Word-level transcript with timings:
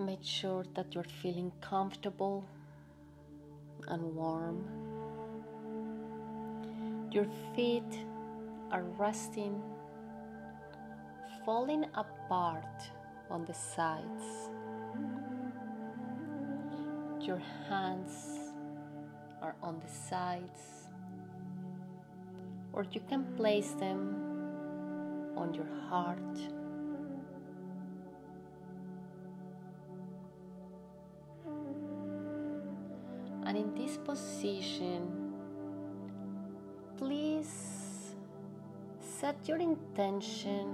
Make 0.00 0.22
sure 0.22 0.64
that 0.74 0.94
you're 0.94 1.02
feeling 1.02 1.50
comfortable 1.60 2.44
and 3.88 4.14
warm. 4.14 4.64
Your 7.10 7.26
feet 7.56 8.06
are 8.70 8.84
resting, 8.96 9.60
falling 11.44 11.84
apart 11.94 12.90
on 13.28 13.44
the 13.44 13.54
sides. 13.54 14.22
Your 17.20 17.42
hands 17.68 18.52
are 19.42 19.56
on 19.64 19.80
the 19.80 19.92
sides, 19.92 20.86
or 22.72 22.86
you 22.92 23.00
can 23.08 23.24
place 23.36 23.72
them 23.72 24.14
on 25.36 25.54
your 25.54 25.68
heart. 25.90 26.57
Position, 34.08 35.04
please 36.96 38.14
set 38.98 39.36
your 39.46 39.58
intention 39.58 40.64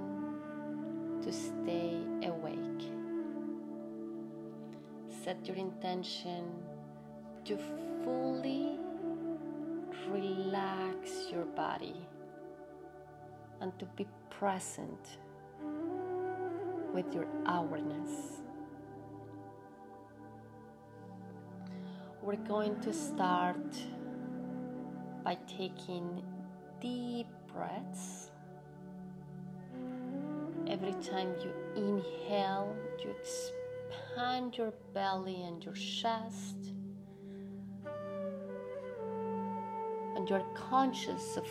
to 1.21 1.33
stay 1.33 1.99
awake. 2.23 2.85
Set 5.25 5.45
your 5.49 5.57
intention 5.57 6.45
to 7.45 7.59
fully 8.05 8.79
relax 10.09 11.27
your 11.33 11.45
body 11.45 12.07
and 13.61 13.77
to 13.81 13.85
be 13.97 14.07
present 14.31 15.19
with 16.95 17.13
your 17.13 17.27
awareness. 17.49 18.44
We're 22.25 22.37
going 22.37 22.81
to 22.81 22.91
start 22.95 23.77
by 25.23 25.37
taking 25.47 26.23
deep 26.81 27.27
breaths. 27.53 28.31
Every 30.67 30.95
time 31.03 31.35
you 31.43 31.53
inhale, 31.77 32.75
you 32.99 33.11
expand 33.11 34.57
your 34.57 34.73
belly 34.95 35.43
and 35.43 35.63
your 35.63 35.75
chest. 35.75 36.73
And 40.17 40.27
you're 40.27 40.47
conscious 40.55 41.37
of 41.37 41.45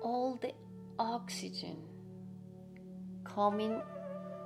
all 0.00 0.38
the 0.40 0.54
oxygen 0.98 1.76
coming 3.24 3.78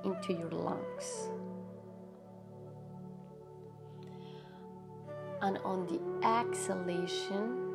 into 0.03 0.33
your 0.33 0.51
lungs. 0.51 1.29
And 5.41 5.57
on 5.59 5.87
the 5.87 6.27
exhalation, 6.27 7.69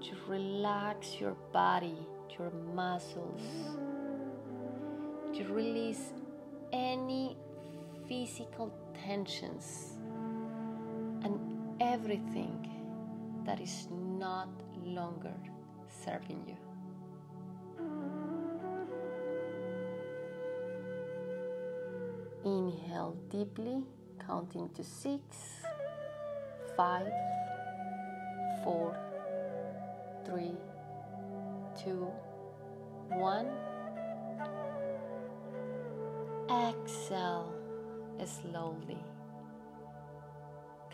to 0.00 0.10
relax 0.26 1.16
your 1.20 1.34
body, 1.52 1.98
your 2.38 2.50
muscles, 2.74 3.42
to 5.34 5.44
release 5.52 6.12
any 6.72 7.36
physical 8.08 8.72
tensions 9.04 9.98
and 11.22 11.38
everything 11.80 12.68
that 13.44 13.60
is 13.60 13.88
not 13.90 14.48
longer 14.84 15.34
serving 16.04 16.42
you. 16.46 16.56
Inhale 22.44 23.16
deeply, 23.28 23.82
counting 24.24 24.68
to 24.70 24.84
six, 24.84 25.57
five, 26.78 27.12
four, 28.62 28.96
three, 30.24 30.54
two, 31.76 32.06
one. 33.08 33.48
Exhale 36.48 37.52
slowly, 38.24 38.96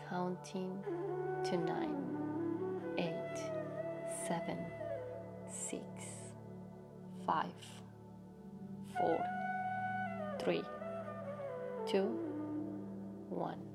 counting 0.09 0.75
to 1.43 1.55
nine, 1.55 1.95
eight, 2.97 3.37
seven, 4.27 4.57
six, 5.47 5.83
five, 7.27 7.45
four, 8.97 9.23
three, 10.39 10.63
two, 11.87 12.07
one. 13.29 13.74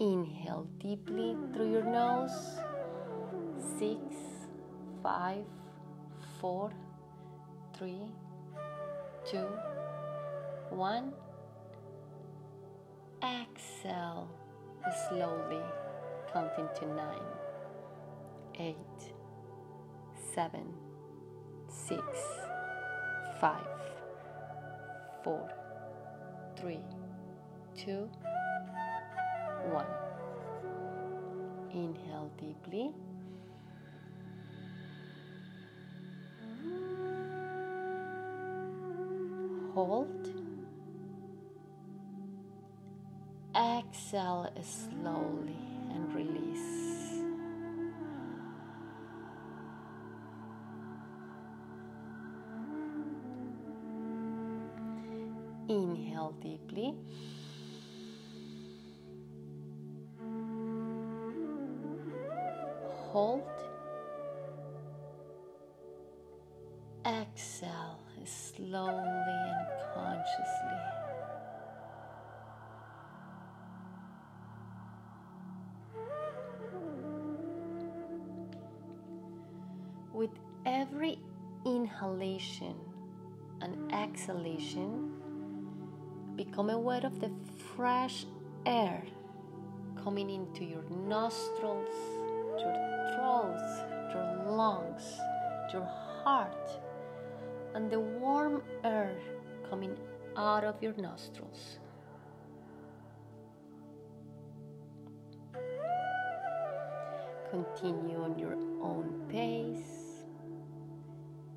Inhale 0.00 0.66
deeply 0.80 1.36
through 1.52 1.70
your 1.70 1.84
nose. 1.84 2.58
Six, 3.78 4.00
five, 5.04 5.44
four, 6.40 6.72
three, 7.78 8.02
two, 9.24 9.46
one. 10.70 11.12
Exhale 13.22 14.28
slowly, 15.08 15.62
counting 16.32 16.68
to 16.80 16.86
nine, 16.94 17.30
eight, 18.58 19.14
seven, 20.34 20.74
six, 21.68 22.02
five, 23.40 23.64
four, 25.22 25.48
three, 26.58 26.80
two, 27.76 28.10
one. 29.72 29.86
Inhale 31.72 32.30
deeply. 32.38 32.92
Hold. 39.74 40.28
Exhale 43.56 44.52
slowly 44.62 45.56
and 45.90 46.14
release. 46.14 46.84
Inhale 55.68 56.34
deeply. 56.40 56.94
Slowly 68.74 68.90
and 69.28 69.66
consciously. 69.94 70.80
With 80.12 80.30
every 80.66 81.20
inhalation 81.64 82.74
and 83.60 83.92
exhalation, 83.92 85.12
become 86.34 86.70
aware 86.70 87.06
of 87.06 87.20
the 87.20 87.30
fresh 87.76 88.26
air 88.66 89.04
coming 90.02 90.30
into 90.30 90.64
your 90.64 90.82
nostrils, 90.90 91.94
your 92.58 92.74
throat, 93.14 94.10
your 94.12 94.52
lungs, 94.52 95.04
your 95.72 95.84
heart, 96.24 96.83
and 97.74 97.90
the 97.90 97.98
warm 97.98 98.62
air 98.84 99.16
coming 99.68 99.96
out 100.36 100.64
of 100.64 100.80
your 100.82 100.94
nostrils. 100.96 101.78
Continue 107.50 108.20
on 108.22 108.38
your 108.38 108.54
own 108.82 109.26
pace, 109.28 110.24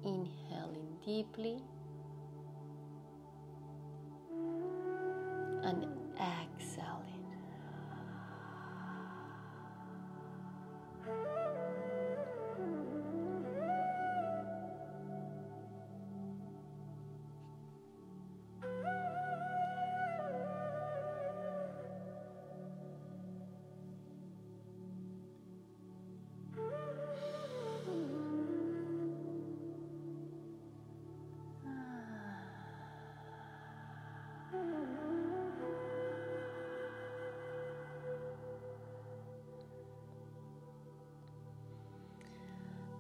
inhaling 0.04 0.98
deeply 1.06 1.62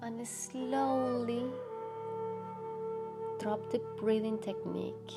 and 0.07 0.25
slowly 0.25 1.43
drop 3.39 3.69
the 3.71 3.79
breathing 3.99 4.39
technique. 4.39 5.11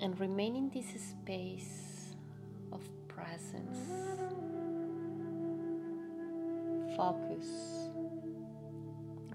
And 0.00 0.20
remain 0.20 0.56
in 0.56 0.68
this 0.68 0.88
space 1.00 2.14
of 2.70 2.82
presence, 3.08 3.78
focus, 6.94 7.46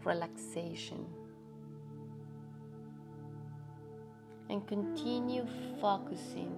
relaxation, 0.06 1.04
and 4.52 4.68
continue 4.68 5.48
focusing 5.82 6.54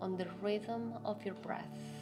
on 0.00 0.16
the 0.16 0.28
rhythm 0.40 0.94
of 1.04 1.24
your 1.24 1.34
breath. 1.34 1.97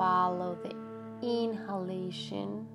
Follow 0.00 0.58
the 0.62 0.74
inhalation 1.20 2.66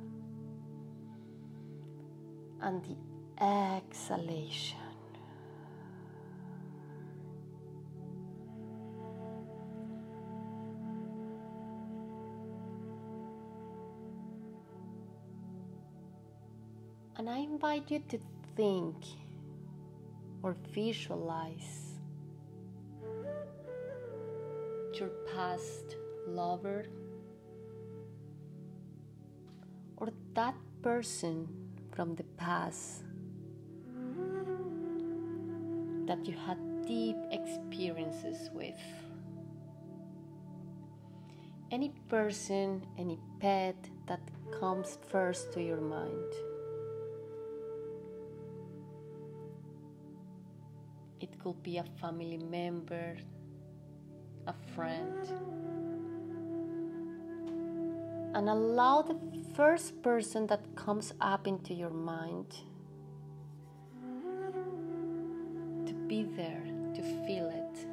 and 2.62 2.84
the 2.84 3.44
exhalation. 3.44 4.78
And 17.18 17.28
I 17.28 17.40
invite 17.40 17.90
you 17.90 18.04
to 18.10 18.20
think 18.56 18.96
or 20.44 20.56
visualize 20.76 21.96
your 24.94 25.10
past 25.34 25.96
lover 26.28 26.86
or 30.06 30.14
that 30.36 30.56
person 30.84 31.48
from 31.96 32.16
the 32.16 32.24
past 32.38 33.04
that 36.06 36.24
you 36.28 36.36
had 36.46 36.60
deep 36.86 37.18
experiences 37.32 38.52
with. 38.54 38.80
Any 41.72 41.92
person, 42.08 42.86
any 43.00 43.18
pet 43.40 43.76
that 44.06 44.22
comes 44.60 45.00
first 45.10 45.52
to 45.54 45.64
your 45.64 45.82
mind. 45.82 46.32
It 51.20 51.40
could 51.40 51.64
be 51.64 51.78
a 51.78 51.86
family 52.00 52.38
member, 52.38 53.18
a 54.46 54.54
friend. 54.76 55.65
And 58.36 58.50
allow 58.50 59.02
the 59.02 59.16
first 59.56 60.04
person 60.04 60.46
that 60.48 60.76
comes 60.76 61.14
up 61.22 61.48
into 61.48 61.74
your 61.74 61.90
mind 61.90 62.54
to 65.88 65.94
be 65.94 66.24
there, 66.36 66.62
to 66.96 67.02
feel 67.26 67.48
it, 67.48 67.88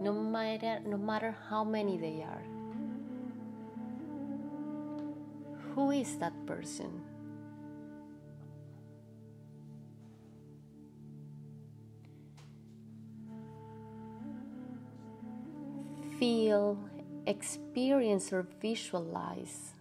no 0.00 0.14
matter, 0.14 0.80
no 0.86 0.96
matter 0.96 1.36
how 1.50 1.62
many 1.62 1.98
they 1.98 2.22
are. 2.22 2.42
Who 5.74 5.90
is 5.90 6.16
that 6.20 6.32
person? 6.46 7.02
Feel, 16.18 16.78
experience, 17.26 18.32
or 18.32 18.46
visualize 18.58 19.74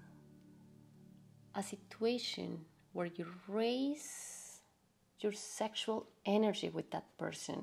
a 1.55 1.63
situation 1.63 2.65
where 2.93 3.07
you 3.07 3.25
raise 3.47 4.61
your 5.19 5.33
sexual 5.33 6.07
energy 6.25 6.69
with 6.69 6.89
that 6.91 7.05
person, 7.17 7.61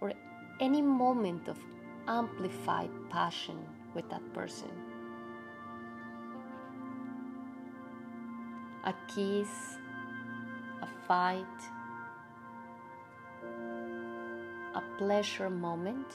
or 0.00 0.12
any 0.60 0.82
moment 0.82 1.48
of 1.48 1.56
amplified 2.08 2.90
passion 3.10 3.58
with 3.94 4.08
that 4.10 4.22
person. 4.34 4.70
A 8.84 8.94
kiss, 9.14 9.78
a 10.82 10.88
fight, 11.06 11.44
a 14.74 14.82
pleasure 14.98 15.50
moment. 15.50 16.06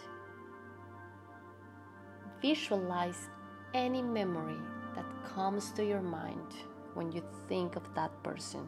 Visualize 2.42 3.30
any 3.74 4.02
memory 4.02 4.60
that 4.96 5.06
comes 5.34 5.72
to 5.72 5.86
your 5.86 6.02
mind 6.02 6.54
when 6.94 7.12
you 7.12 7.22
think 7.48 7.76
of 7.76 7.84
that 7.96 8.12
person. 8.24 8.68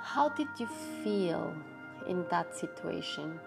How 0.00 0.28
did 0.30 0.48
you 0.58 0.66
feel 1.02 1.54
in 2.06 2.26
that 2.30 2.54
situation? 2.54 3.38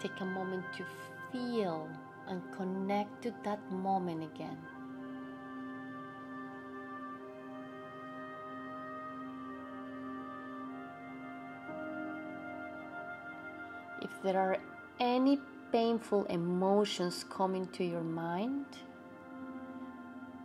Take 0.00 0.20
a 0.20 0.24
moment 0.24 0.64
to 0.76 0.84
feel 1.32 1.88
and 2.26 2.40
connect 2.56 3.22
to 3.22 3.34
that 3.44 3.60
moment 3.70 4.22
again. 4.22 4.58
If 14.04 14.22
there 14.22 14.38
are 14.38 14.58
any 15.00 15.40
painful 15.72 16.26
emotions 16.26 17.24
coming 17.28 17.66
to 17.68 17.82
your 17.82 18.02
mind, 18.02 18.66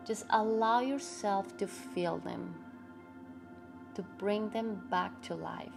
just 0.08 0.26
allow 0.30 0.80
yourself 0.80 1.58
to 1.58 1.68
feel 1.68 2.18
them, 2.18 2.56
to 3.96 4.02
bring 4.18 4.50
them 4.50 4.82
back 4.90 5.22
to 5.24 5.36
life. 5.36 5.70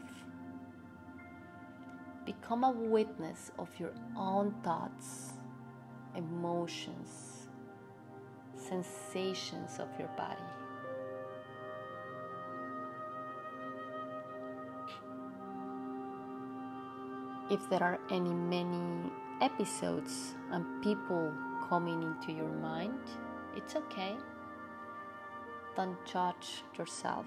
Become 2.24 2.62
a 2.62 2.70
witness 2.70 3.50
of 3.58 3.68
your 3.80 3.92
own 4.16 4.54
thoughts, 4.62 5.32
emotions, 6.14 7.48
sensations 8.56 9.80
of 9.80 9.88
your 9.98 10.08
body. 10.16 10.61
If 17.50 17.68
there 17.68 17.82
are 17.82 17.98
any 18.10 18.32
many 18.32 19.10
episodes 19.40 20.34
and 20.50 20.64
people 20.82 21.32
coming 21.68 22.02
into 22.02 22.32
your 22.32 22.48
mind, 22.48 23.00
it's 23.56 23.76
okay. 23.76 24.16
Don't 25.76 25.96
judge 26.04 26.64
yourself. 26.78 27.26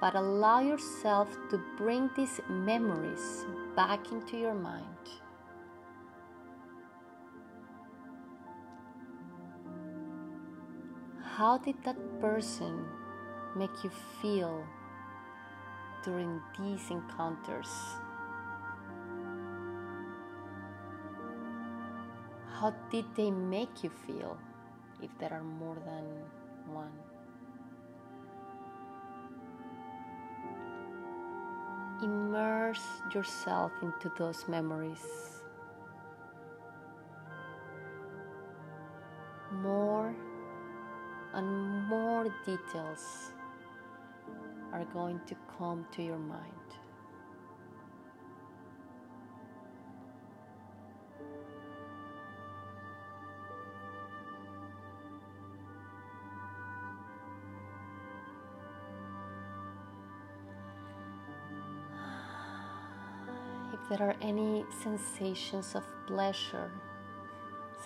But 0.00 0.14
allow 0.14 0.60
yourself 0.60 1.28
to 1.50 1.60
bring 1.78 2.10
these 2.16 2.40
memories 2.48 3.46
back 3.74 4.12
into 4.12 4.36
your 4.36 4.54
mind. 4.54 4.84
How 11.36 11.58
did 11.58 11.82
that 11.84 11.96
person 12.20 12.86
make 13.56 13.82
you 13.82 13.90
feel 14.22 14.64
during 16.04 16.40
these 16.58 16.90
encounters? 16.90 17.68
How 22.64 22.72
did 22.90 23.04
they 23.14 23.30
make 23.30 23.84
you 23.84 23.90
feel 23.90 24.38
if 25.02 25.10
there 25.18 25.30
are 25.34 25.44
more 25.44 25.76
than 25.84 26.06
one? 26.74 26.96
Immerse 32.02 33.02
yourself 33.14 33.70
into 33.82 34.10
those 34.16 34.48
memories. 34.48 35.04
More 39.60 40.16
and 41.34 41.86
more 41.86 42.24
details 42.46 43.34
are 44.72 44.86
going 44.86 45.20
to 45.26 45.36
come 45.58 45.84
to 45.92 46.02
your 46.02 46.16
mind. 46.16 46.63
There 63.96 64.08
are 64.08 64.16
any 64.20 64.64
sensations 64.82 65.76
of 65.76 65.84
pleasure, 66.08 66.68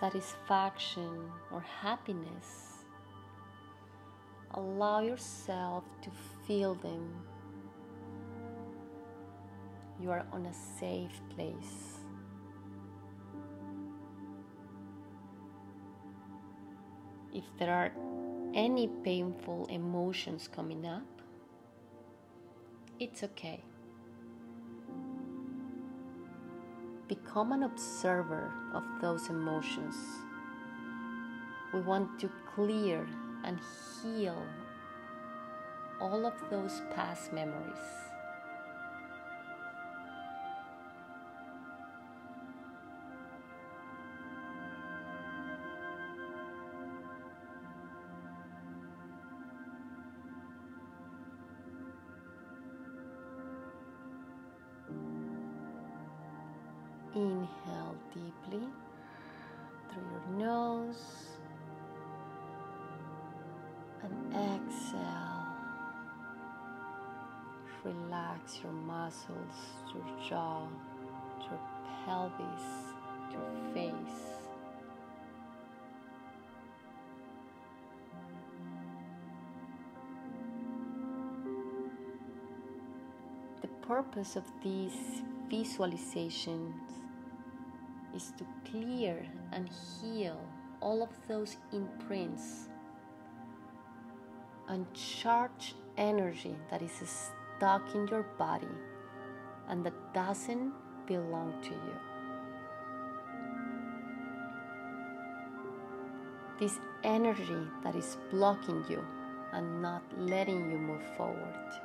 satisfaction, 0.00 1.30
or 1.52 1.60
happiness, 1.60 2.78
allow 4.54 5.00
yourself 5.00 5.84
to 6.00 6.10
feel 6.46 6.74
them 6.76 7.12
you 10.00 10.10
are 10.10 10.24
on 10.32 10.46
a 10.46 10.54
safe 10.78 11.20
place. 11.34 11.98
If 17.34 17.44
there 17.58 17.74
are 17.74 17.92
any 18.54 18.88
painful 19.04 19.66
emotions 19.66 20.48
coming 20.48 20.86
up, 20.86 21.02
it's 22.98 23.22
okay. 23.22 23.62
Become 27.08 27.52
an 27.52 27.62
observer 27.62 28.52
of 28.74 28.84
those 29.00 29.30
emotions. 29.30 29.96
We 31.72 31.80
want 31.80 32.20
to 32.20 32.30
clear 32.54 33.08
and 33.44 33.58
heal 34.02 34.36
all 36.02 36.26
of 36.26 36.34
those 36.50 36.82
past 36.94 37.32
memories. 37.32 38.07
Muscles, 69.08 69.56
your 69.94 70.28
jaw, 70.28 70.68
your 71.40 71.58
pelvis, 72.04 72.64
your 73.32 73.72
face. 73.72 74.20
The 83.62 83.68
purpose 83.86 84.36
of 84.36 84.44
these 84.62 85.22
visualizations 85.50 86.74
is 88.14 88.32
to 88.36 88.44
clear 88.70 89.24
and 89.52 89.70
heal 89.70 90.38
all 90.82 91.02
of 91.02 91.08
those 91.28 91.56
imprints 91.72 92.68
and 94.68 94.84
charge 94.92 95.74
energy 95.96 96.54
that 96.70 96.82
is 96.82 96.92
stuck 97.58 97.94
in 97.94 98.06
your 98.08 98.24
body 98.36 98.68
and 99.68 99.84
that 99.84 99.94
doesn't 100.14 100.72
belong 101.06 101.54
to 101.62 101.70
you. 101.70 101.96
This 106.58 106.78
energy 107.04 107.68
that 107.84 107.94
is 107.94 108.16
blocking 108.30 108.84
you 108.88 109.04
and 109.52 109.80
not 109.80 110.02
letting 110.16 110.70
you 110.70 110.78
move 110.78 111.02
forward. 111.16 111.80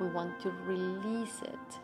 we 0.00 0.06
want 0.08 0.40
to 0.40 0.50
release 0.66 1.40
it. 1.42 1.78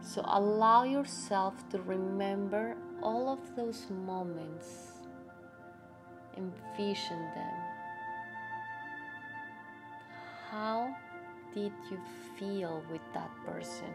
So 0.00 0.22
allow 0.26 0.84
yourself 0.84 1.54
to 1.70 1.80
remember 1.82 2.76
all 3.02 3.28
of 3.28 3.56
those 3.56 3.86
moments, 3.90 4.97
envision 6.38 7.18
them. 7.34 7.54
How 10.50 10.94
did 11.52 11.72
you 11.90 11.98
feel 12.38 12.82
with 12.90 13.02
that 13.12 13.30
person? 13.44 13.92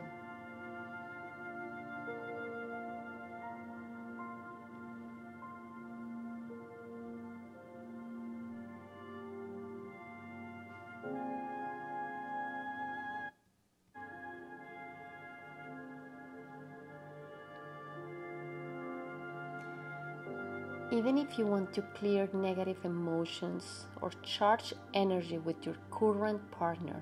Even 20.93 21.17
if 21.17 21.39
you 21.39 21.47
want 21.47 21.73
to 21.73 21.81
clear 21.97 22.29
negative 22.33 22.77
emotions 22.85 23.87
or 23.99 24.11
charge 24.21 24.75
energy 24.93 25.39
with 25.39 25.65
your 25.65 25.73
current 25.89 26.39
partner, 26.51 27.01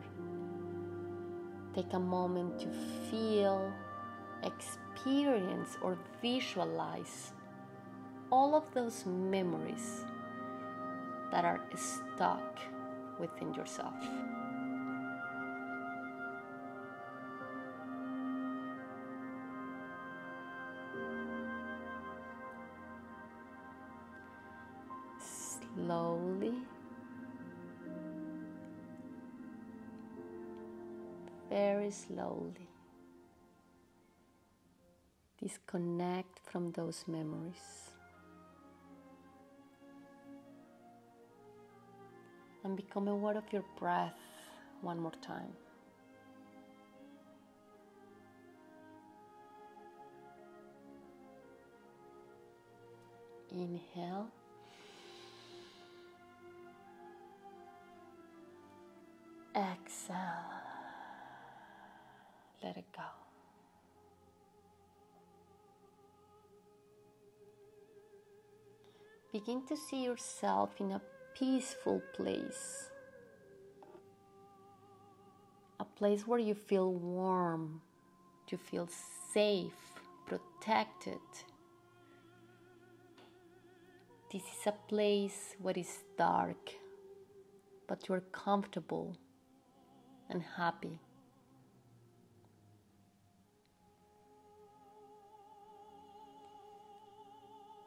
take 1.75 1.91
a 1.91 1.99
moment 1.99 2.57
to 2.57 2.69
feel, 3.09 3.69
experience, 4.43 5.77
or 5.81 5.97
visualize 6.21 7.33
all 8.31 8.55
of 8.55 8.63
those 8.73 9.05
memories 9.05 10.05
that 11.29 11.43
are 11.43 11.59
stuck 11.75 12.59
within 13.19 13.53
yourself. 13.53 13.95
Slowly, 32.07 32.67
disconnect 35.41 36.39
from 36.51 36.71
those 36.71 37.03
memories 37.07 37.91
and 42.63 42.75
become 42.75 43.07
aware 43.07 43.37
of 43.37 43.43
your 43.51 43.63
breath 43.79 44.13
one 44.81 44.99
more 44.99 45.11
time. 45.21 45.53
Inhale. 53.51 54.27
Exhale. 59.53 60.70
Let 62.71 62.77
it 62.77 62.91
go. 62.95 63.03
Begin 69.33 69.65
to 69.67 69.75
see 69.75 70.05
yourself 70.05 70.79
in 70.79 70.91
a 70.91 71.01
peaceful 71.37 72.01
place. 72.13 72.89
A 75.81 75.83
place 75.83 76.25
where 76.25 76.39
you 76.39 76.55
feel 76.55 76.93
warm, 76.93 77.81
you 78.47 78.57
feel 78.57 78.87
safe, 79.33 79.73
protected. 80.25 81.19
This 84.31 84.43
is 84.43 84.67
a 84.67 84.75
place 84.87 85.57
where 85.59 85.73
it's 85.75 86.05
dark, 86.17 86.69
but 87.85 88.07
you're 88.07 88.23
comfortable 88.31 89.17
and 90.29 90.41
happy. 90.55 91.01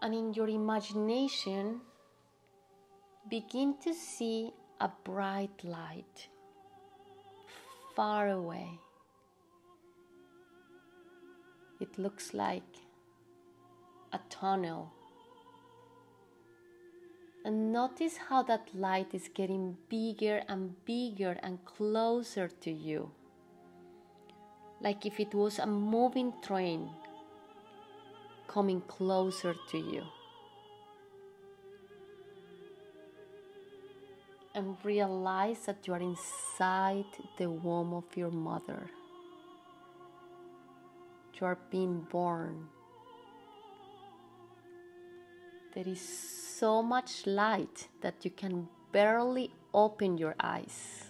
And 0.05 0.15
in 0.15 0.35
your 0.35 0.49
imagination, 0.49 1.81
begin 3.31 3.77
to 3.85 3.95
see 3.95 4.53
a 4.79 4.91
bright 5.03 5.65
light 5.65 6.29
far 7.97 8.29
away. 8.29 8.69
It 11.81 11.99
looks 11.99 12.35
like 12.35 12.69
a 14.13 14.21
tunnel. 14.29 14.93
And 17.47 17.73
notice 17.73 18.19
how 18.29 18.43
that 18.43 18.75
light 18.75 19.15
is 19.15 19.31
getting 19.33 19.79
bigger 19.89 20.43
and 20.49 20.85
bigger 20.85 21.39
and 21.43 21.65
closer 21.65 22.49
to 22.49 22.71
you. 22.71 23.11
Like 24.83 25.07
if 25.07 25.19
it 25.19 25.35
was 25.35 25.59
a 25.59 25.67
moving 25.67 26.35
train 26.43 26.91
coming 28.47 28.81
closer 28.83 29.55
to 29.71 29.79
you. 29.79 30.03
And 34.55 34.77
realize 34.85 35.67
that 35.67 35.87
you 35.87 35.95
are 35.95 36.01
inside 36.01 37.07
the 37.39 37.51
womb 37.51 37.93
of 37.93 38.05
your 38.17 38.31
mother. 38.31 38.89
You 41.41 41.47
are 41.47 41.59
being 41.71 42.07
born. 42.11 42.69
There 45.75 45.89
is 45.89 46.01
so 46.01 46.83
much 46.83 47.27
light 47.27 47.89
that 48.01 48.25
you 48.25 48.31
can 48.31 48.69
barely 48.93 49.51
open 49.73 50.17
your 50.17 50.37
eyes. 50.39 51.04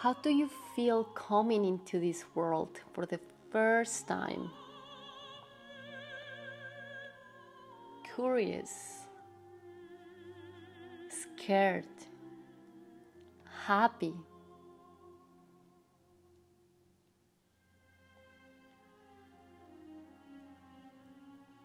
How 0.00 0.14
do 0.14 0.30
you 0.30 0.48
feel 0.74 1.04
coming 1.04 1.62
into 1.62 2.00
this 2.00 2.24
world 2.34 2.80
for 2.94 3.04
the 3.04 3.20
first 3.52 4.08
time? 4.08 4.50
Curious, 8.14 9.00
scared, 11.10 11.84
happy. 13.66 14.14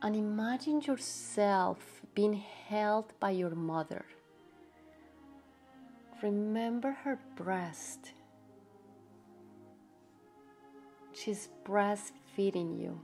And 0.01 0.13
imagine 0.13 0.81
yourself 0.81 2.01
being 2.13 2.33
held 2.67 3.13
by 3.21 3.29
your 3.31 3.55
mother. 3.55 4.03
Remember 6.21 6.91
her 6.91 7.17
breast 7.37 8.11
She's 11.15 11.47
breastfeeding 11.65 12.79
you. 12.79 12.99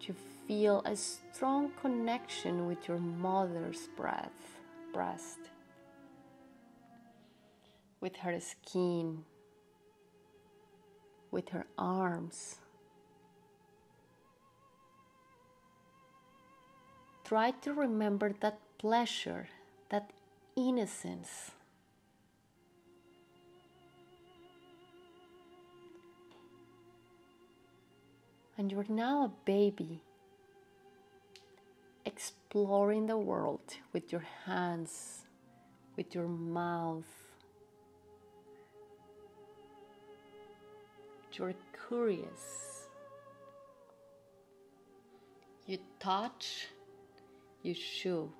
To 0.00 0.14
feel 0.46 0.82
a 0.84 0.96
strong 0.96 1.70
connection 1.80 2.66
with 2.66 2.88
your 2.88 2.98
mother's 2.98 3.88
breath, 3.96 4.58
breast, 4.92 5.38
with 8.00 8.16
her 8.16 8.38
skin, 8.40 9.24
with 11.30 11.48
her 11.50 11.66
arms. 11.78 12.56
Try 17.24 17.50
to 17.62 17.72
remember 17.72 18.32
that 18.40 18.58
pleasure, 18.78 19.48
that 19.88 20.10
innocence. 20.56 21.52
And 28.58 28.72
you're 28.72 28.86
now 28.88 29.24
a 29.24 29.32
baby 29.44 30.00
exploring 32.04 33.06
the 33.06 33.16
world 33.16 33.74
with 33.92 34.10
your 34.12 34.24
hands, 34.44 35.26
with 35.96 36.14
your 36.14 36.28
mouth. 36.28 37.04
You're 41.32 41.54
curious. 41.88 42.86
You 45.66 45.78
touch, 45.98 46.68
you 47.62 47.74
chew, 47.74 48.30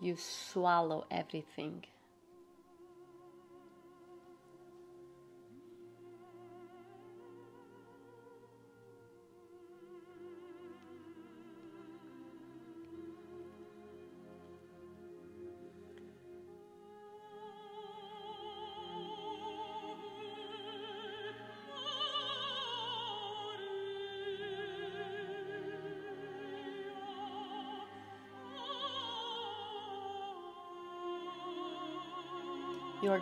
you 0.00 0.16
swallow 0.18 1.06
everything. 1.10 1.84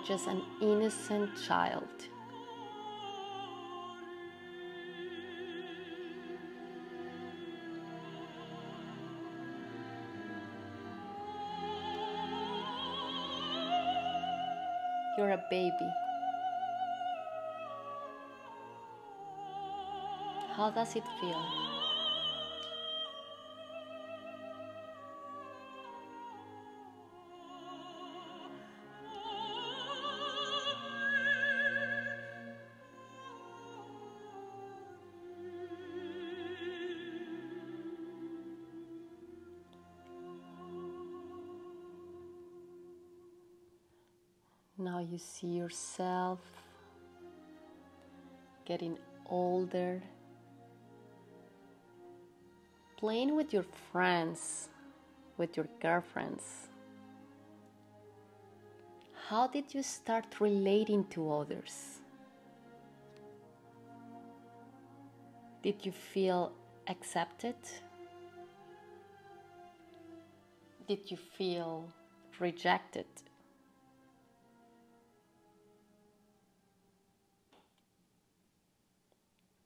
Just 0.06 0.26
an 0.26 0.42
innocent 0.60 1.30
child. 1.46 1.88
You're 15.18 15.30
a 15.30 15.44
baby. 15.50 15.72
How 20.56 20.70
does 20.70 20.96
it 20.96 21.04
feel? 21.20 21.79
You 45.10 45.18
see 45.18 45.48
yourself 45.48 46.38
getting 48.64 48.96
older, 49.26 50.00
playing 52.96 53.34
with 53.34 53.52
your 53.52 53.64
friends, 53.90 54.68
with 55.36 55.56
your 55.56 55.66
girlfriends. 55.80 56.68
How 59.28 59.48
did 59.48 59.74
you 59.74 59.82
start 59.82 60.40
relating 60.40 61.04
to 61.06 61.32
others? 61.32 62.00
Did 65.62 65.84
you 65.84 65.92
feel 65.92 66.52
accepted? 66.86 67.56
Did 70.86 71.10
you 71.10 71.16
feel 71.16 71.92
rejected? 72.38 73.06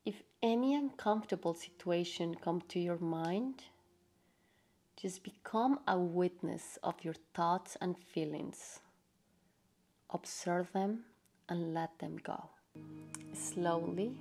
If 0.05 0.23
any 0.43 0.75
uncomfortable 0.75 1.55
situation 1.55 2.35
come 2.35 2.63
to 2.69 2.79
your 2.79 2.99
mind, 2.99 3.65
just 4.97 5.25
become 5.25 5.81
a 5.89 5.99
witness 5.99 6.79
of 6.83 6.95
your 7.03 7.15
thoughts 7.35 7.77
and 7.81 7.97
feelings. 7.99 8.81
Observe 10.11 10.73
them 10.73 11.05
and 11.49 11.75
let 11.75 11.99
them 11.99 12.19
go. 12.23 12.51
Slowly 13.33 14.17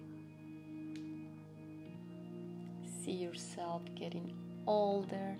see 3.03 3.11
yourself 3.11 3.81
getting 3.95 4.33
older. 4.65 5.35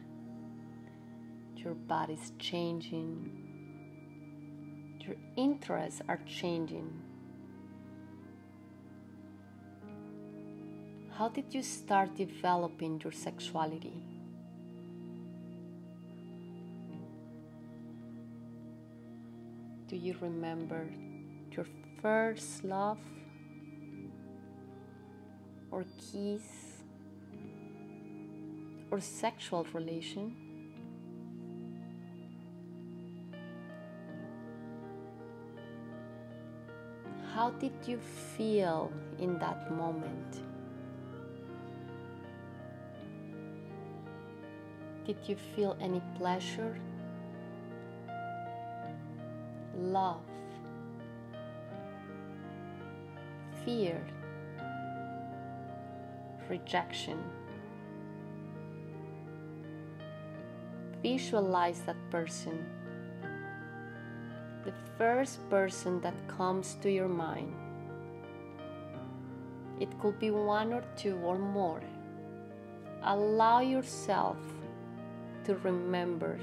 Your 1.56 1.74
body's 1.74 2.34
changing. 2.38 3.32
Your 5.00 5.16
interests 5.38 6.02
are 6.10 6.20
changing. 6.28 6.92
How 11.17 11.30
did 11.30 11.54
you 11.54 11.62
start 11.62 12.15
developing 12.15 12.99
your 13.04 13.13
sexuality? 13.13 13.93
Do 19.88 19.95
you 19.95 20.15
remember 20.19 20.89
your 21.52 21.67
first 22.02 22.63
love 22.63 22.97
or 25.69 25.86
kiss 25.99 26.82
or 28.89 28.99
sexual 28.99 29.67
relation? 29.71 30.36
How 37.36 37.52
did 37.52 37.73
you 37.86 37.99
feel 38.36 38.91
in 39.19 39.38
that 39.38 39.71
moment? 39.71 40.53
Did 45.06 45.18
you 45.26 45.36
feel 45.56 45.78
any 45.82 46.02
pleasure? 46.18 46.80
Love? 49.76 50.22
Fear? 53.66 54.02
Rejection? 56.50 57.20
Visualize 61.02 61.82
that 61.82 61.98
person 62.10 62.66
the 64.63 64.74
first 64.98 65.50
person 65.50 66.00
that 66.02 66.16
comes 66.28 66.76
to 66.82 66.89
your 66.89 67.10
mind. 67.10 67.54
It 69.80 69.89
could 70.00 70.20
be 70.20 70.32
one 70.32 70.74
or 70.74 70.84
two 70.96 71.18
or 71.18 71.38
more. 71.38 71.82
Allow 73.04 73.60
yourself 73.60 74.38
to 75.46 75.56
remember 75.56 76.40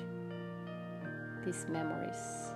these 1.45 1.67
memories. 1.69 2.51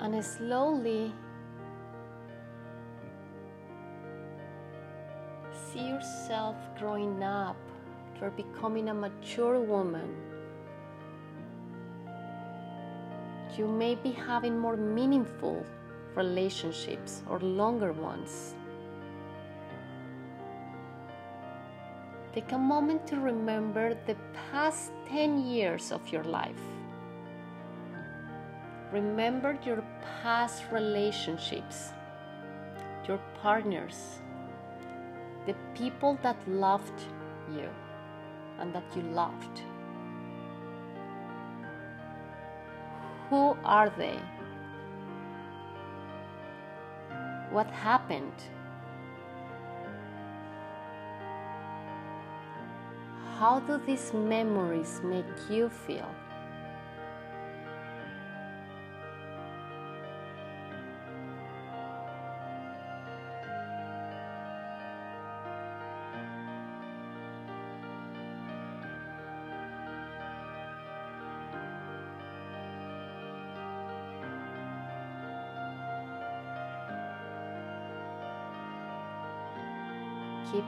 And 0.00 0.24
slowly 0.24 1.12
see 5.52 5.86
yourself 5.86 6.56
growing 6.78 7.22
up. 7.22 7.56
You're 8.20 8.30
becoming 8.30 8.88
a 8.88 8.94
mature 8.94 9.60
woman. 9.60 10.29
You 13.56 13.66
may 13.66 13.96
be 13.96 14.12
having 14.12 14.58
more 14.58 14.76
meaningful 14.76 15.64
relationships 16.14 17.22
or 17.28 17.40
longer 17.40 17.92
ones. 17.92 18.54
Take 22.32 22.52
a 22.52 22.58
moment 22.58 23.08
to 23.08 23.16
remember 23.16 23.96
the 24.06 24.16
past 24.52 24.92
10 25.08 25.46
years 25.46 25.90
of 25.90 26.08
your 26.12 26.22
life. 26.22 26.62
Remember 28.92 29.58
your 29.64 29.84
past 30.22 30.64
relationships, 30.70 31.92
your 33.08 33.18
partners, 33.42 34.20
the 35.46 35.54
people 35.74 36.18
that 36.22 36.36
loved 36.48 37.00
you 37.52 37.68
and 38.60 38.72
that 38.72 38.84
you 38.94 39.02
loved. 39.02 39.62
Who 43.30 43.56
are 43.64 43.90
they? 43.90 44.18
What 47.52 47.70
happened? 47.70 48.34
How 53.38 53.60
do 53.60 53.80
these 53.86 54.12
memories 54.12 55.00
make 55.04 55.48
you 55.48 55.68
feel? 55.68 56.12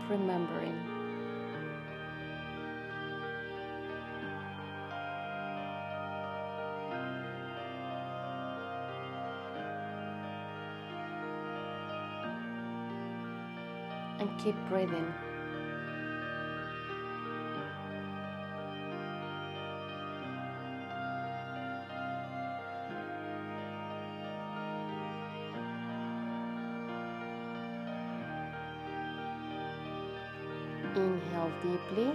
Remembering. 0.08 0.78
And 14.18 14.38
keep 14.38 14.54
breathing. 14.68 15.12
Deeply. 31.90 32.12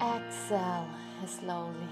Exhale 0.00 0.86
slowly. 1.26 1.88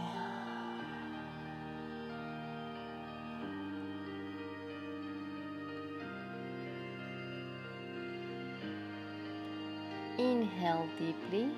Inhale 10.18 10.88
deeply. 10.98 11.50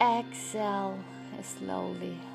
Exhale 0.00 0.98
slowly. 1.42 2.31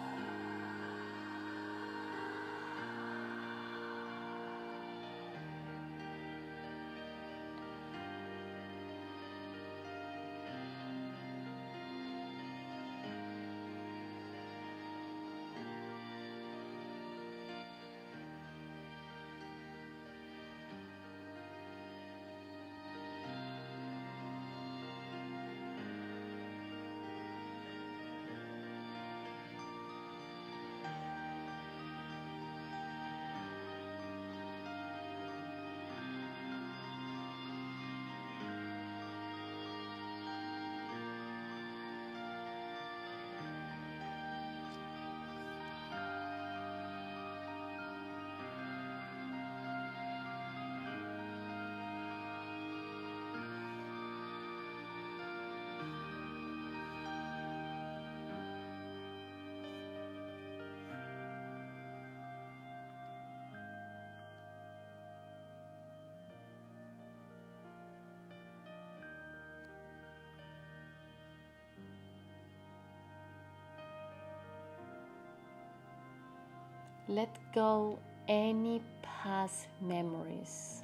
Let 77.10 77.38
go 77.56 78.00
any 78.28 78.82
past 79.02 79.68
memories. 79.82 80.84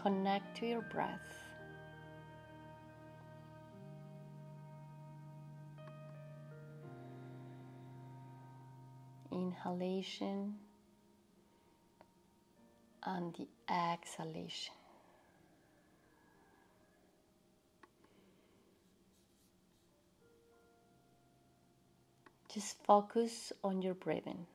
Connect 0.00 0.56
to 0.58 0.66
your 0.66 0.82
breath. 0.82 1.18
Inhalation 9.32 10.54
and 13.02 13.34
the 13.34 13.48
exhalation. 13.68 14.77
Just 22.52 22.82
focus 22.84 23.52
on 23.62 23.82
your 23.82 23.94
breathing. 23.94 24.46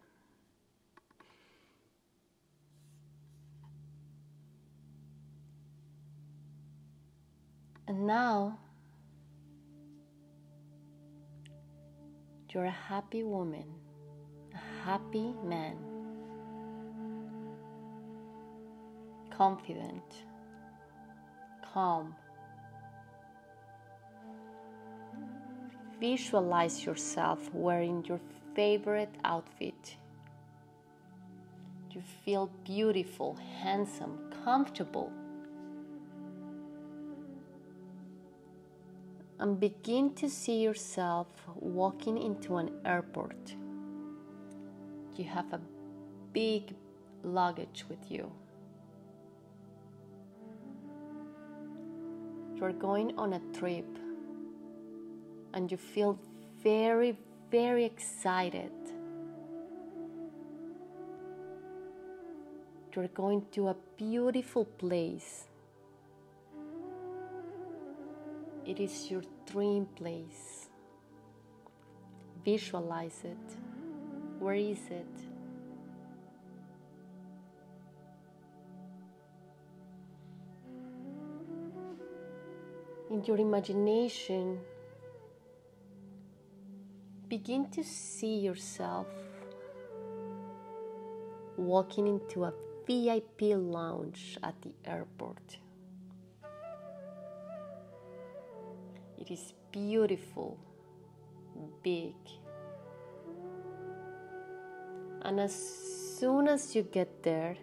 And 7.87 8.07
now 8.07 8.57
you're 12.49 12.65
a 12.65 12.71
happy 12.71 13.23
woman, 13.23 13.65
a 14.53 14.85
happy 14.85 15.33
man, 15.43 15.77
confident, 19.29 20.23
calm, 21.73 22.15
visualize 25.99 26.85
yourself 26.85 27.49
wearing 27.53 28.03
your 28.05 28.19
favorite 28.55 29.13
outfit. 29.23 29.97
You 31.91 32.01
feel 32.25 32.49
beautiful, 32.63 33.37
handsome, 33.61 34.17
comfortable. 34.43 35.11
And 39.39 39.59
begin 39.59 40.13
to 40.15 40.29
see 40.29 40.61
yourself 40.61 41.27
walking 41.55 42.17
into 42.17 42.57
an 42.57 42.71
airport. 42.85 43.55
You 45.15 45.25
have 45.25 45.53
a 45.53 45.61
big 46.31 46.73
luggage 47.23 47.85
with 47.89 48.09
you. 48.09 48.31
You're 52.55 52.71
going 52.71 53.17
on 53.17 53.33
a 53.33 53.41
trip 53.51 53.85
and 55.53 55.71
you 55.71 55.77
feel 55.77 56.19
very, 56.61 57.17
very 57.51 57.85
excited. 57.85 58.71
You're 62.95 63.07
going 63.07 63.45
to 63.53 63.69
a 63.69 63.75
beautiful 63.97 64.65
place. 64.65 65.45
It 68.65 68.79
is 68.79 69.09
your 69.09 69.23
dream 69.51 69.87
place. 69.95 70.69
Visualize 72.45 73.21
it. 73.23 73.57
Where 74.39 74.55
is 74.55 74.79
it? 74.89 75.07
In 83.09 83.23
your 83.25 83.37
imagination, 83.37 84.59
begin 87.33 87.67
to 87.71 87.83
see 87.83 88.35
yourself 88.47 89.07
walking 91.57 92.05
into 92.05 92.43
a 92.43 92.53
VIP 92.85 93.57
lounge 93.57 94.37
at 94.43 94.53
the 94.61 94.71
airport. 94.85 95.57
It 99.17 99.31
is 99.31 99.55
beautiful, 99.71 100.59
big. 101.81 102.13
And 105.23 105.39
as 105.39 105.55
soon 106.19 106.47
as 106.47 106.75
you 106.75 106.83
get 106.83 107.23
there, 107.23 107.55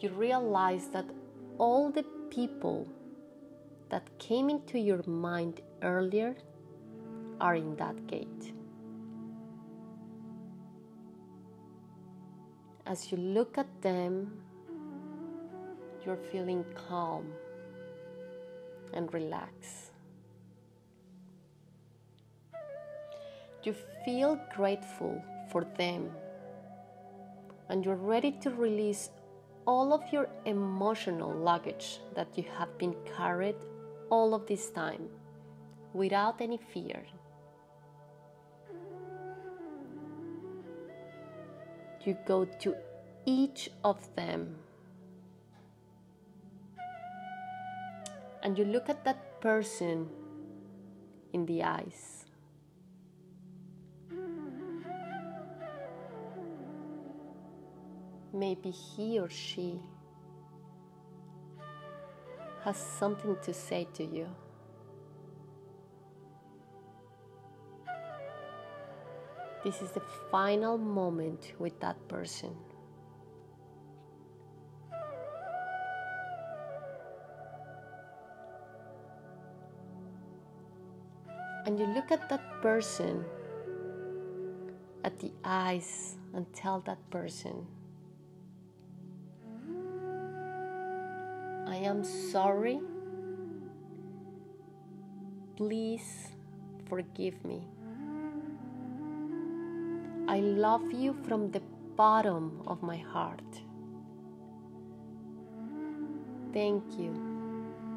you 0.00 0.08
realize 0.08 0.88
that 0.88 1.06
all 1.58 1.92
the 1.92 2.04
people 2.30 2.88
that 3.90 4.10
came 4.18 4.50
into 4.50 4.76
your 4.76 5.04
mind 5.06 5.60
earlier 5.82 6.34
are 7.40 7.56
in 7.56 7.76
that 7.76 8.06
gate. 8.06 8.52
As 12.86 13.10
you 13.10 13.18
look 13.18 13.56
at 13.56 13.82
them, 13.82 14.30
you're 16.04 16.22
feeling 16.30 16.64
calm 16.88 17.32
and 18.92 19.12
relaxed. 19.14 19.92
You 23.62 23.74
feel 24.04 24.38
grateful 24.54 25.22
for 25.50 25.64
them 25.78 26.10
and 27.68 27.84
you're 27.84 27.96
ready 27.96 28.32
to 28.42 28.50
release 28.50 29.10
all 29.66 29.94
of 29.94 30.02
your 30.12 30.28
emotional 30.44 31.32
luggage 31.32 32.00
that 32.14 32.36
you 32.36 32.44
have 32.58 32.76
been 32.76 32.94
carried 33.16 33.56
all 34.10 34.34
of 34.34 34.46
this 34.46 34.70
time 34.70 35.08
without 35.94 36.40
any 36.40 36.58
fear. 36.58 37.02
You 42.04 42.16
go 42.26 42.44
to 42.44 42.76
each 43.24 43.70
of 43.82 44.14
them 44.14 44.56
and 48.42 48.58
you 48.58 48.66
look 48.66 48.90
at 48.90 49.04
that 49.04 49.40
person 49.40 50.10
in 51.32 51.46
the 51.46 51.62
eyes. 51.62 52.26
Maybe 58.34 58.70
he 58.70 59.18
or 59.18 59.30
she 59.30 59.80
has 62.64 62.76
something 62.76 63.36
to 63.42 63.54
say 63.54 63.86
to 63.94 64.04
you. 64.04 64.28
This 69.64 69.80
is 69.80 69.92
the 69.92 70.02
final 70.30 70.76
moment 70.76 71.54
with 71.58 71.80
that 71.80 71.96
person. 72.06 72.54
And 81.64 81.80
you 81.80 81.86
look 81.86 82.12
at 82.12 82.28
that 82.28 82.60
person, 82.60 83.24
at 85.02 85.18
the 85.18 85.32
eyes, 85.44 86.18
and 86.34 86.44
tell 86.52 86.80
that 86.80 86.98
person, 87.08 87.66
I 91.66 91.76
am 91.76 92.04
sorry. 92.04 92.80
Please 95.56 96.36
forgive 96.86 97.42
me. 97.46 97.62
I 100.34 100.40
love 100.40 100.92
you 100.92 101.12
from 101.28 101.52
the 101.52 101.62
bottom 101.94 102.60
of 102.66 102.82
my 102.82 102.96
heart. 102.96 103.52
Thank 106.52 106.98
you. 106.98 107.12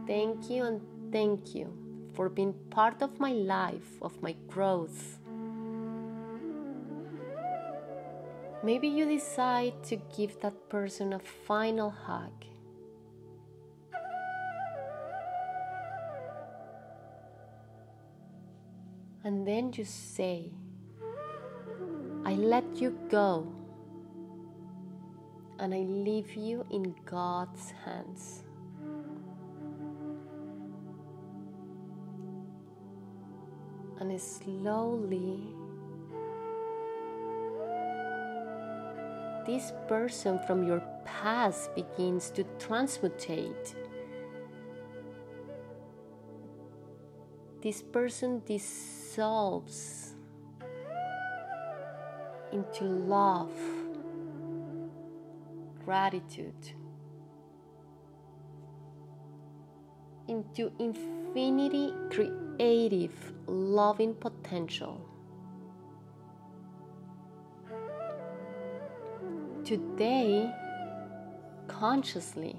Thank 0.06 0.48
you 0.48 0.66
and 0.66 0.80
thank 1.12 1.56
you 1.56 1.74
for 2.14 2.30
being 2.30 2.54
part 2.70 3.02
of 3.02 3.20
my 3.20 3.32
life, 3.32 3.98
of 4.04 4.22
my 4.22 4.36
growth. 4.48 5.18
Maybe 8.62 8.88
you 8.88 9.06
decide 9.08 9.84
to 9.86 9.96
give 10.16 10.40
that 10.42 10.70
person 10.70 11.14
a 11.14 11.20
final 11.48 11.90
hug. 11.90 12.46
And 19.24 19.48
then 19.48 19.74
you 19.74 19.86
say, 19.86 20.52
I 22.28 22.34
let 22.34 22.66
you 22.76 22.90
go 23.10 23.48
and 25.60 25.74
I 25.74 25.78
leave 25.78 26.36
you 26.36 26.66
in 26.70 26.94
God's 27.06 27.72
hands. 27.86 28.44
And 34.02 34.22
slowly, 34.22 35.40
this 39.46 39.72
person 39.88 40.38
from 40.46 40.68
your 40.68 40.84
past 41.06 41.74
begins 41.76 42.30
to 42.32 42.44
transmutate. 42.60 43.74
This 47.62 47.82
person 47.82 48.42
dissolves 48.46 50.07
into 52.52 52.84
love, 52.84 53.52
gratitude, 55.84 56.72
into 60.28 60.72
infinity 60.80 61.94
creative, 62.10 63.34
loving 63.48 64.14
potential. 64.14 65.02
Today, 69.64 70.54
consciously, 71.68 72.56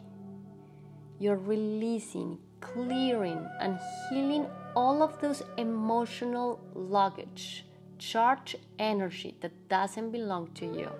you're 1.18 1.36
releasing, 1.36 2.38
clearing, 2.60 3.46
and 3.60 3.78
healing 4.08 4.46
all 4.76 5.02
of 5.02 5.20
those 5.20 5.42
emotional 5.56 6.60
luggage 6.74 7.64
charge 7.98 8.56
energy 8.78 9.34
that 9.40 9.52
doesn't 9.68 10.10
belong 10.10 10.48
to 10.54 10.66
you. 10.66 10.90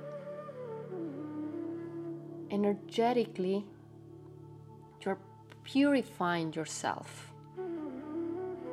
Energetically, 2.51 3.65
you're 5.05 5.19
purifying 5.65 6.53
yourself. 6.53 7.33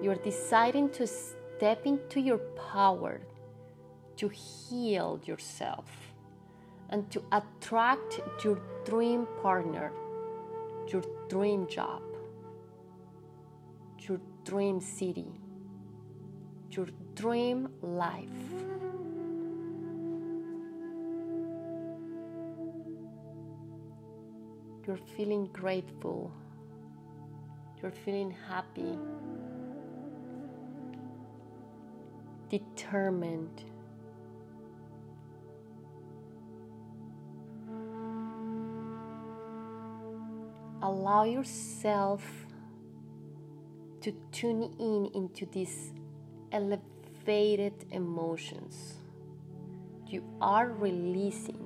You're 0.02 0.16
deciding 0.16 0.90
to 0.92 1.08
step 1.08 1.86
into 1.86 2.20
your 2.20 2.40
power 2.72 3.22
to 4.18 4.30
heal 4.30 5.20
yourself 5.26 5.86
and 6.90 7.10
to 7.12 7.22
attract 7.32 8.22
your 8.44 8.60
dream 8.86 9.28
partner, 9.42 9.92
your 10.88 11.04
dream 11.28 11.68
job, 11.68 12.02
your 14.08 14.20
dream 14.44 14.80
city, 14.80 15.28
your 16.72 16.88
dream 17.16 17.70
life. 17.82 18.30
You're 24.86 25.00
feeling 25.18 25.50
grateful. 25.52 26.32
You're 27.82 27.92
feeling 27.92 28.36
happy, 28.48 28.98
determined. 32.50 33.64
Allow 40.82 41.24
yourself 41.24 42.22
to 44.02 44.12
tune 44.32 44.72
in 44.80 45.10
into 45.16 45.46
this 45.48 45.94
elevated 46.52 46.95
emotions. 47.92 48.96
You 50.08 50.24
are 50.40 50.70
releasing. 50.70 51.60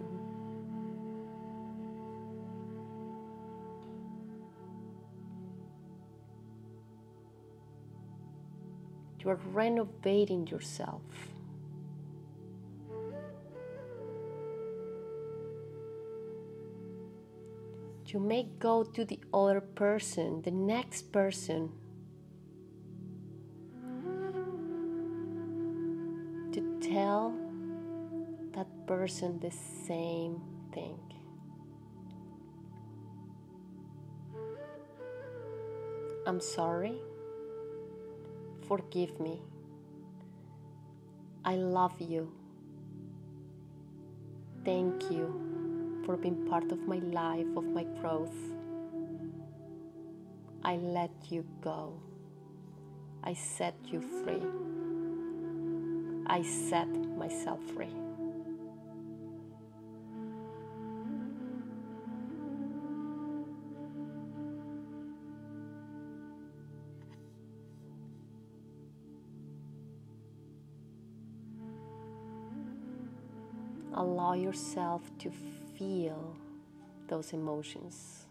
You 9.19 9.29
are 9.29 9.39
renovating 9.51 10.47
yourself. 10.47 11.01
You 18.05 18.19
may 18.19 18.47
go 18.57 18.83
to 18.83 19.05
the 19.05 19.19
other 19.31 19.61
person, 19.61 20.41
the 20.41 20.51
next 20.51 21.11
person, 21.11 21.71
person 28.89 29.39
the 29.39 29.51
same 29.85 30.41
thing. 30.73 30.97
I'm 36.25 36.41
sorry. 36.41 36.97
Forgive 38.67 39.19
me. 39.19 39.43
I 41.45 41.55
love 41.57 42.01
you. 42.01 42.31
Thank 44.65 45.11
you 45.11 46.01
for 46.05 46.17
being 46.17 46.47
part 46.47 46.71
of 46.71 46.79
my 46.87 46.97
life, 46.97 47.45
of 47.55 47.65
my 47.65 47.85
growth. 48.01 48.41
I 50.63 50.77
let 50.77 51.11
you 51.29 51.45
go. 51.61 51.93
I 53.23 53.35
set 53.35 53.75
you 53.85 54.01
free. 54.01 54.41
I 56.25 56.41
set 56.41 56.89
myself 57.17 57.59
free. 57.75 58.08
Yourself 74.41 75.01
to 75.19 75.31
feel 75.77 76.35
those 77.07 77.33
emotions. 77.33 78.25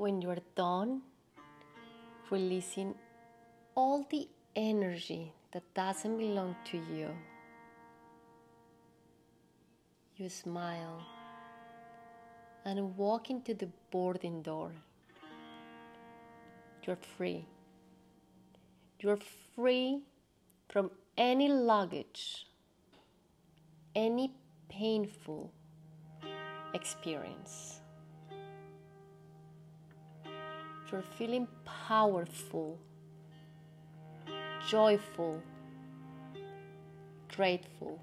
When 0.00 0.22
you're 0.22 0.44
done 0.54 1.02
releasing 2.30 2.94
all 3.74 4.06
the 4.10 4.26
energy 4.56 5.34
that 5.52 5.62
doesn't 5.74 6.16
belong 6.16 6.56
to 6.70 6.78
you, 6.78 7.10
you 10.16 10.30
smile 10.30 11.04
and 12.64 12.96
walk 12.96 13.28
into 13.28 13.52
the 13.52 13.68
boarding 13.90 14.40
door. 14.40 14.72
You're 16.86 17.04
free. 17.18 17.44
You're 19.00 19.20
free 19.54 20.00
from 20.70 20.90
any 21.18 21.50
luggage, 21.50 22.46
any 23.94 24.32
painful 24.70 25.52
experience. 26.72 27.82
You're 30.90 31.02
feeling 31.02 31.46
powerful, 31.64 32.76
joyful, 34.68 35.40
grateful. 37.28 38.00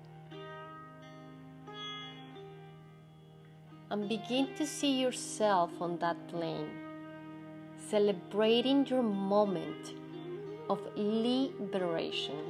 And 3.92 4.08
begin 4.08 4.56
to 4.56 4.66
see 4.66 5.02
yourself 5.02 5.70
on 5.82 5.98
that 6.00 6.30
plane, 6.30 6.70
celebrating 7.90 8.86
your 8.88 9.04
moment 9.04 9.94
of 10.70 10.80
liberation. 10.96 12.46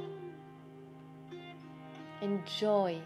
Enjoy. 2.22 3.00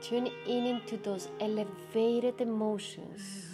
Tune 0.00 0.30
in 0.46 0.66
into 0.66 0.96
those 0.96 1.28
elevated 1.40 2.40
emotions. 2.40 3.53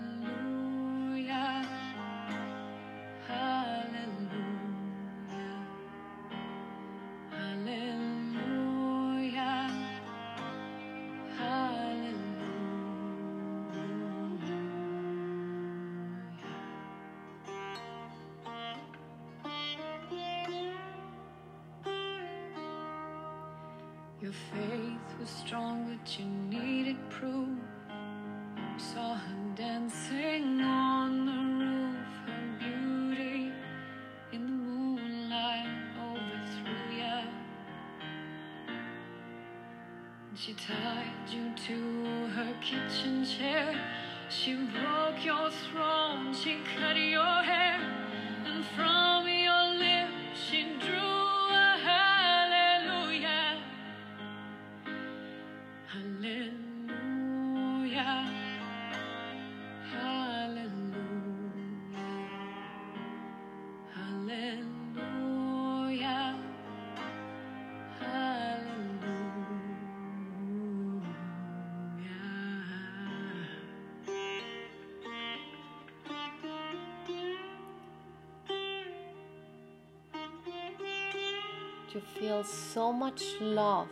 Feel 82.21 82.43
so 82.43 82.93
much 82.93 83.23
love. 83.41 83.89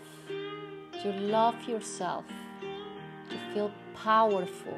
You 1.04 1.12
love 1.14 1.56
yourself. 1.68 2.26
You 2.62 3.38
feel 3.52 3.72
powerful. 3.96 4.78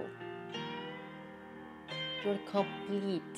You're 2.24 2.40
complete. 2.50 3.36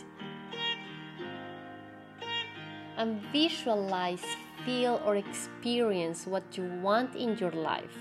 And 2.96 3.22
visualize, 3.32 4.24
feel, 4.64 5.02
or 5.04 5.16
experience 5.16 6.28
what 6.28 6.44
you 6.56 6.66
want 6.84 7.16
in 7.16 7.36
your 7.40 7.52
life. 7.52 7.98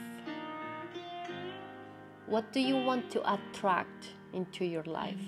What 2.27 2.53
do 2.53 2.61
you 2.61 2.77
want 2.77 3.11
to 3.13 3.21
attract 3.33 4.09
into 4.35 4.67
your 4.67 4.85
life? 4.85 5.25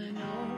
I 0.00 0.10
know 0.12 0.57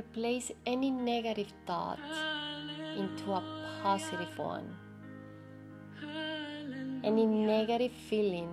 Replace 0.00 0.50
any 0.64 0.90
negative 0.90 1.52
thought 1.66 1.98
into 2.96 3.32
a 3.32 3.42
positive 3.82 4.32
one. 4.38 4.74
Any 7.04 7.26
negative 7.26 7.92
feeling 8.08 8.48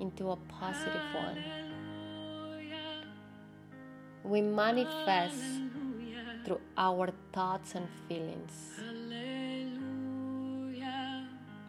into 0.00 0.32
a 0.32 0.36
positive 0.60 1.06
one. 1.14 1.40
We 4.22 4.42
manifest 4.42 5.40
through 6.44 6.60
our 6.76 7.08
thoughts 7.32 7.74
and 7.74 7.88
feelings. 8.06 8.52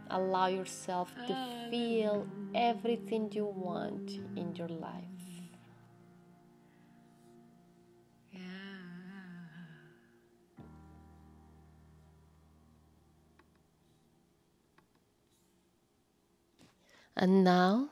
Allow 0.10 0.48
yourself 0.48 1.16
to 1.28 1.34
feel 1.70 2.28
everything 2.54 3.32
you 3.32 3.46
want 3.46 4.20
in 4.36 4.54
your 4.58 4.68
life. 4.68 5.11
And 17.22 17.44
now, 17.44 17.90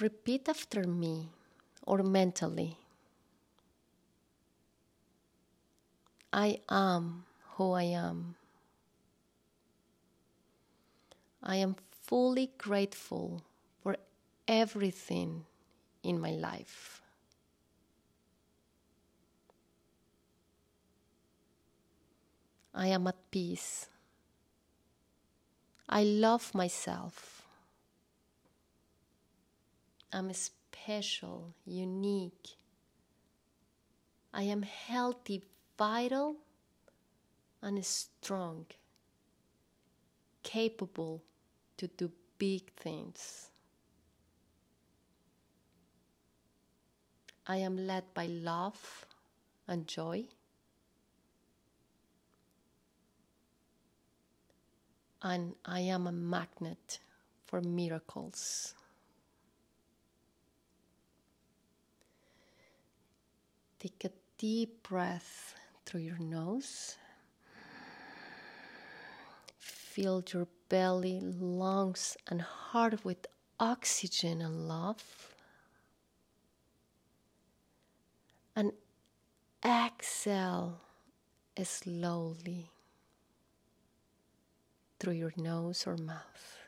repeat 0.00 0.48
after 0.48 0.84
me 0.84 1.28
or 1.86 2.02
mentally 2.02 2.78
I 6.32 6.60
am 6.70 7.26
who 7.56 7.72
I 7.72 7.82
am. 7.92 8.36
I 11.42 11.56
am 11.56 11.76
fully 11.90 12.50
grateful 12.56 13.42
for 13.82 13.96
everything 14.48 15.44
in 16.02 16.18
my 16.18 16.30
life. 16.30 17.02
I 22.72 22.86
am 22.88 23.06
at 23.08 23.30
peace. 23.30 23.90
I 25.92 26.04
love 26.04 26.54
myself. 26.54 27.42
I'm 30.12 30.32
special, 30.32 31.52
unique. 31.66 32.50
I 34.32 34.44
am 34.44 34.62
healthy, 34.62 35.42
vital, 35.76 36.36
and 37.60 37.84
strong, 37.84 38.66
capable 40.44 41.22
to 41.76 41.88
do 41.88 42.12
big 42.38 42.72
things. 42.74 43.50
I 47.48 47.56
am 47.56 47.76
led 47.76 48.14
by 48.14 48.26
love 48.26 49.06
and 49.66 49.88
joy. 49.88 50.26
And 55.22 55.54
I 55.64 55.80
am 55.80 56.06
a 56.06 56.12
magnet 56.12 56.98
for 57.46 57.60
miracles. 57.60 58.74
Take 63.78 64.04
a 64.04 64.10
deep 64.38 64.82
breath 64.82 65.54
through 65.84 66.02
your 66.02 66.18
nose. 66.18 66.96
Fill 69.58 70.22
your 70.32 70.46
belly, 70.68 71.20
lungs, 71.20 72.16
and 72.28 72.40
heart 72.40 73.04
with 73.04 73.26
oxygen 73.58 74.40
and 74.40 74.68
love. 74.68 75.34
And 78.54 78.72
exhale 79.64 80.80
slowly 81.62 82.70
through 85.00 85.14
your 85.14 85.32
nose 85.36 85.86
or 85.86 85.96
mouth. 85.96 86.59